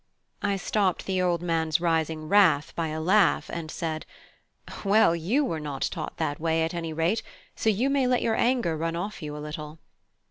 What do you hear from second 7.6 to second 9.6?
you may let your anger run off you a